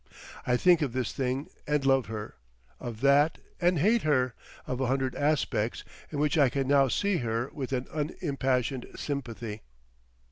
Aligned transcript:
I 0.47 0.57
think 0.57 0.81
of 0.81 0.93
this 0.93 1.11
thing 1.11 1.47
and 1.67 1.85
love 1.85 2.07
her, 2.07 2.33
of 2.79 3.01
that 3.01 3.37
and 3.61 3.77
hate 3.77 4.01
her—of 4.01 4.81
a 4.81 4.87
hundred 4.87 5.13
aspects 5.13 5.83
in 6.09 6.17
which 6.17 6.39
I 6.39 6.49
can 6.49 6.67
now 6.67 6.87
see 6.87 7.17
her 7.17 7.51
with 7.53 7.71
an 7.71 7.85
unimpassioned 7.93 8.87
sympathy. 8.95 9.61